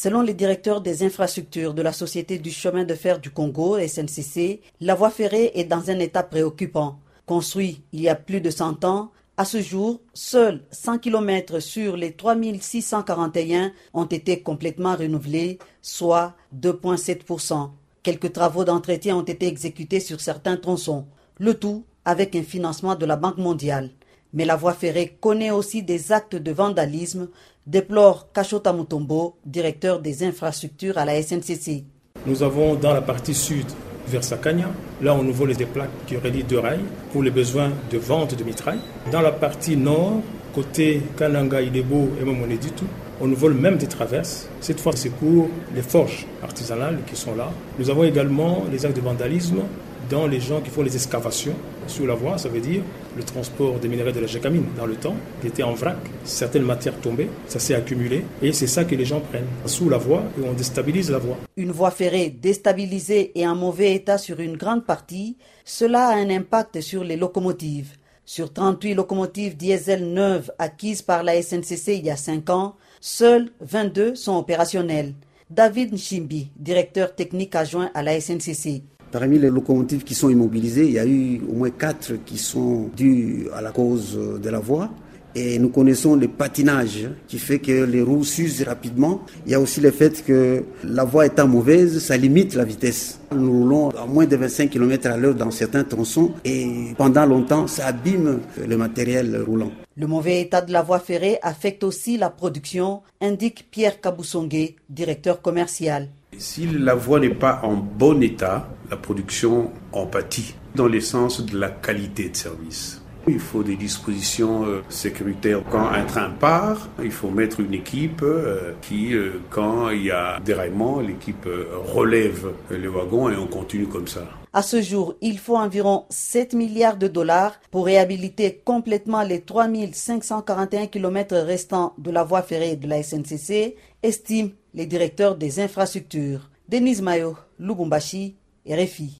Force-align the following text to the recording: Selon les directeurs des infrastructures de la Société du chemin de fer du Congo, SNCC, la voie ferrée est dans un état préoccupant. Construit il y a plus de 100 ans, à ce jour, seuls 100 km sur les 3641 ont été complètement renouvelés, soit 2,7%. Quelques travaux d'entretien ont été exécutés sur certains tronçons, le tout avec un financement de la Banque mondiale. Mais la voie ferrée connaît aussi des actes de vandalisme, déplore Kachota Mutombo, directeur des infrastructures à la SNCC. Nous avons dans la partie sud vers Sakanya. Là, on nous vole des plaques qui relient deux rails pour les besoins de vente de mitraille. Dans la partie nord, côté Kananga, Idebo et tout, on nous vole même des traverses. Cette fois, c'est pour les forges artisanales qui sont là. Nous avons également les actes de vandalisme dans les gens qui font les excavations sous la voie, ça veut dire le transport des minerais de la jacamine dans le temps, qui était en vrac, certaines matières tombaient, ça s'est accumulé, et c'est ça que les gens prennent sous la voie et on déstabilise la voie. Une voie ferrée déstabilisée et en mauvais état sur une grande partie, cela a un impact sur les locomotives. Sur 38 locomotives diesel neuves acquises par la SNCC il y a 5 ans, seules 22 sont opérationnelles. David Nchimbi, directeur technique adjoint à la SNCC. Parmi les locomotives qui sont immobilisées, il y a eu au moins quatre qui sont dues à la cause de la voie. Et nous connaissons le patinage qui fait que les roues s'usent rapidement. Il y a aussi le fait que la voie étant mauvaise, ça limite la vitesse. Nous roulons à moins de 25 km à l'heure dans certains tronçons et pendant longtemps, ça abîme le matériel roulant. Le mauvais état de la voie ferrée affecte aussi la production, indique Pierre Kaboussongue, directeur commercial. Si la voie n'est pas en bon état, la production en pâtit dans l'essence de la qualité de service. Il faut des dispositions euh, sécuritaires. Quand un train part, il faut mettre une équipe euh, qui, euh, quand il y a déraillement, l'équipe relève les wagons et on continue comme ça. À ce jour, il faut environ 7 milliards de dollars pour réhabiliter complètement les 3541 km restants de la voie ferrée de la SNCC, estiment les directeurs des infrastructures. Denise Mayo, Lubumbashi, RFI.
Selon 0.00 0.22
les 0.22 0.32
directeurs 0.32 0.80
des 0.80 1.02
infrastructures 1.02 1.74
de 1.74 1.82
la 1.82 1.92
Société 1.92 2.38
du 2.38 2.52
chemin 2.52 2.84
de 2.84 2.94
fer 2.94 3.18
du 3.18 3.32
Congo, 3.32 3.76
SNCC, 3.80 4.60
la 4.80 4.94
voie 4.94 5.10
ferrée 5.10 5.50
est 5.56 5.64
dans 5.64 5.90
un 5.90 5.98
état 5.98 6.22
préoccupant. 6.22 7.00
Construit 7.26 7.82
il 7.92 8.02
y 8.02 8.08
a 8.08 8.14
plus 8.14 8.40
de 8.40 8.48
100 8.48 8.84
ans, 8.84 9.10
à 9.36 9.44
ce 9.44 9.60
jour, 9.60 10.00
seuls 10.14 10.62
100 10.70 10.98
km 10.98 11.58
sur 11.58 11.96
les 11.96 12.12
3641 12.12 13.72
ont 13.92 14.04
été 14.04 14.40
complètement 14.40 14.94
renouvelés, 14.94 15.58
soit 15.82 16.36
2,7%. 16.56 17.68
Quelques 18.04 18.32
travaux 18.32 18.62
d'entretien 18.62 19.16
ont 19.16 19.22
été 19.22 19.48
exécutés 19.48 19.98
sur 19.98 20.20
certains 20.20 20.58
tronçons, 20.58 21.06
le 21.40 21.54
tout 21.54 21.82
avec 22.04 22.36
un 22.36 22.44
financement 22.44 22.94
de 22.94 23.04
la 23.04 23.16
Banque 23.16 23.38
mondiale. 23.38 23.90
Mais 24.32 24.44
la 24.44 24.56
voie 24.56 24.74
ferrée 24.74 25.16
connaît 25.20 25.50
aussi 25.50 25.82
des 25.82 26.12
actes 26.12 26.36
de 26.36 26.52
vandalisme, 26.52 27.28
déplore 27.66 28.30
Kachota 28.32 28.72
Mutombo, 28.72 29.36
directeur 29.44 30.00
des 30.00 30.22
infrastructures 30.22 30.98
à 30.98 31.04
la 31.04 31.22
SNCC. 31.22 31.84
Nous 32.26 32.42
avons 32.42 32.74
dans 32.74 32.92
la 32.92 33.00
partie 33.02 33.34
sud 33.34 33.66
vers 34.08 34.24
Sakanya. 34.24 34.70
Là, 35.02 35.14
on 35.14 35.22
nous 35.22 35.32
vole 35.32 35.54
des 35.54 35.66
plaques 35.66 35.90
qui 36.06 36.16
relient 36.16 36.42
deux 36.44 36.58
rails 36.58 36.84
pour 37.12 37.22
les 37.22 37.30
besoins 37.30 37.70
de 37.90 37.98
vente 37.98 38.36
de 38.36 38.44
mitraille. 38.44 38.80
Dans 39.12 39.20
la 39.20 39.32
partie 39.32 39.76
nord, 39.76 40.20
côté 40.54 41.02
Kananga, 41.16 41.60
Idebo 41.62 42.08
et 42.20 42.56
tout, 42.76 42.86
on 43.20 43.26
nous 43.26 43.36
vole 43.36 43.54
même 43.54 43.76
des 43.76 43.86
traverses. 43.86 44.48
Cette 44.60 44.80
fois, 44.80 44.92
c'est 44.94 45.10
pour 45.10 45.48
les 45.74 45.82
forges 45.82 46.26
artisanales 46.42 46.98
qui 47.06 47.16
sont 47.16 47.34
là. 47.34 47.50
Nous 47.78 47.90
avons 47.90 48.04
également 48.04 48.64
les 48.70 48.84
actes 48.84 48.96
de 48.96 49.00
vandalisme 49.00 49.62
dans 50.08 50.26
les 50.26 50.40
gens 50.40 50.60
qui 50.60 50.70
font 50.70 50.82
les 50.82 50.94
excavations 50.94 51.54
sous 51.86 52.06
la 52.06 52.14
voie, 52.14 52.38
ça 52.38 52.48
veut 52.48 52.60
dire 52.60 52.82
le 53.16 53.22
transport 53.22 53.78
des 53.78 53.88
minerais 53.88 54.12
de 54.12 54.20
la 54.20 54.26
jacamine 54.26 54.64
dans 54.76 54.86
le 54.86 54.96
temps, 54.96 55.16
qui 55.40 55.48
était 55.48 55.62
en 55.62 55.74
vrac, 55.74 55.98
certaines 56.24 56.62
matières 56.62 56.98
tombaient, 57.00 57.28
ça 57.46 57.58
s'est 57.58 57.74
accumulé, 57.74 58.24
et 58.42 58.52
c'est 58.52 58.66
ça 58.66 58.84
que 58.84 58.94
les 58.94 59.04
gens 59.04 59.20
prennent 59.20 59.46
sous 59.66 59.88
la 59.88 59.98
voie 59.98 60.22
et 60.38 60.48
on 60.48 60.52
déstabilise 60.52 61.10
la 61.10 61.18
voie. 61.18 61.36
Une 61.56 61.72
voie 61.72 61.90
ferrée 61.90 62.30
déstabilisée 62.30 63.32
et 63.34 63.46
en 63.46 63.56
mauvais 63.56 63.94
état 63.94 64.18
sur 64.18 64.40
une 64.40 64.56
grande 64.56 64.84
partie, 64.84 65.36
cela 65.64 66.08
a 66.08 66.14
un 66.16 66.30
impact 66.30 66.80
sur 66.80 67.04
les 67.04 67.16
locomotives. 67.16 67.96
Sur 68.24 68.52
38 68.52 68.94
locomotives 68.94 69.56
diesel 69.56 70.12
neuves 70.12 70.52
acquises 70.58 71.02
par 71.02 71.22
la 71.22 71.40
SNCC 71.40 71.94
il 71.96 72.04
y 72.04 72.10
a 72.10 72.16
5 72.16 72.50
ans, 72.50 72.76
seules 73.00 73.50
22 73.60 74.14
sont 74.14 74.36
opérationnelles. 74.36 75.14
David 75.50 75.94
Nchimbi, 75.94 76.50
directeur 76.56 77.14
technique 77.14 77.54
adjoint 77.54 77.90
à 77.94 78.02
la 78.02 78.20
SNCC. 78.20 78.82
Parmi 79.10 79.38
les 79.38 79.48
locomotives 79.48 80.04
qui 80.04 80.14
sont 80.14 80.28
immobilisées, 80.28 80.86
il 80.86 80.92
y 80.92 80.98
a 80.98 81.06
eu 81.06 81.40
au 81.50 81.54
moins 81.54 81.70
quatre 81.70 82.12
qui 82.26 82.36
sont 82.36 82.90
dues 82.94 83.48
à 83.54 83.62
la 83.62 83.70
cause 83.70 84.18
de 84.42 84.50
la 84.50 84.58
voie. 84.58 84.90
Et 85.34 85.58
nous 85.58 85.68
connaissons 85.68 86.16
le 86.16 86.28
patinage 86.28 87.08
qui 87.26 87.38
fait 87.38 87.58
que 87.58 87.84
les 87.84 88.02
roues 88.02 88.24
s'usent 88.24 88.62
rapidement. 88.62 89.22
Il 89.46 89.52
y 89.52 89.54
a 89.54 89.60
aussi 89.60 89.80
le 89.80 89.90
fait 89.90 90.24
que 90.24 90.64
la 90.84 91.04
voie 91.04 91.26
étant 91.26 91.46
mauvaise, 91.46 91.98
ça 92.00 92.16
limite 92.16 92.54
la 92.54 92.64
vitesse. 92.64 93.20
Nous 93.34 93.52
roulons 93.52 93.90
à 93.90 94.06
moins 94.06 94.26
de 94.26 94.36
25 94.36 94.70
km 94.70 95.06
à 95.08 95.16
l'heure 95.16 95.34
dans 95.34 95.50
certains 95.50 95.84
tronçons 95.84 96.32
et 96.44 96.94
pendant 96.96 97.26
longtemps, 97.26 97.66
ça 97.66 97.86
abîme 97.88 98.40
le 98.66 98.76
matériel 98.76 99.42
roulant. 99.46 99.70
Le 99.96 100.06
mauvais 100.06 100.40
état 100.40 100.60
de 100.60 100.72
la 100.72 100.82
voie 100.82 101.00
ferrée 101.00 101.38
affecte 101.42 101.84
aussi 101.84 102.16
la 102.16 102.30
production, 102.30 103.02
indique 103.20 103.66
Pierre 103.70 104.00
Kaboussongue, 104.00 104.74
directeur 104.88 105.42
commercial. 105.42 106.08
Si 106.36 106.66
la 106.66 106.94
voie 106.94 107.18
n'est 107.18 107.34
pas 107.34 107.60
en 107.64 107.74
bon 107.74 108.22
état, 108.22 108.68
la 108.90 108.96
production 108.96 109.72
en 109.92 110.06
pâtit 110.06 110.54
dans 110.74 110.86
l'essence 110.86 111.44
de 111.44 111.58
la 111.58 111.70
qualité 111.70 112.28
de 112.28 112.36
service. 112.36 112.97
Il 113.28 113.38
faut 113.38 113.62
des 113.62 113.76
dispositions 113.76 114.64
euh, 114.64 114.82
sécuritaires. 114.88 115.62
Quand 115.70 115.88
un 115.88 116.04
train 116.04 116.30
part, 116.30 116.88
il 117.02 117.10
faut 117.10 117.30
mettre 117.30 117.60
une 117.60 117.74
équipe 117.74 118.22
euh, 118.22 118.72
qui, 118.80 119.14
euh, 119.14 119.40
quand 119.50 119.90
il 119.90 120.04
y 120.04 120.10
a 120.10 120.40
déraillement, 120.40 121.00
l'équipe 121.00 121.46
relève 121.94 122.52
les 122.70 122.88
wagons 122.88 123.28
et 123.28 123.36
on 123.36 123.46
continue 123.46 123.86
comme 123.86 124.08
ça. 124.08 124.24
À 124.54 124.62
ce 124.62 124.80
jour, 124.80 125.14
il 125.20 125.38
faut 125.38 125.56
environ 125.56 126.06
7 126.08 126.54
milliards 126.54 126.96
de 126.96 127.06
dollars 127.06 127.52
pour 127.70 127.84
réhabiliter 127.84 128.62
complètement 128.64 129.22
les 129.22 129.42
3541 129.42 130.86
km 130.86 131.36
restants 131.36 131.92
de 131.98 132.10
la 132.10 132.24
voie 132.24 132.42
ferrée 132.42 132.76
de 132.76 132.88
la 132.88 133.02
SNCC, 133.02 133.76
estiment 134.02 134.50
les 134.72 134.86
directeurs 134.86 135.36
des 135.36 135.60
infrastructures. 135.60 136.48
Denise 136.68 137.02
Mayo, 137.02 137.36
Lubumbashi, 137.58 138.36
RFI. 138.66 139.16